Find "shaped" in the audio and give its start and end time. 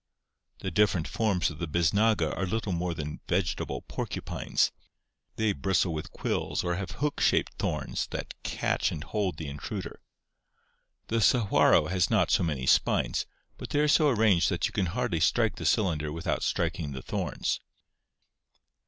7.21-7.53